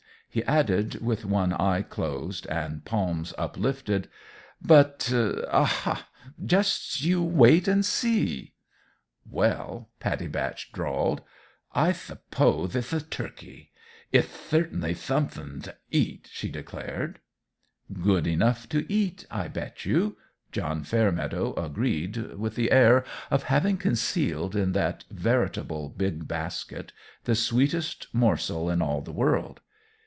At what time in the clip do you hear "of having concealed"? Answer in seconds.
23.29-24.55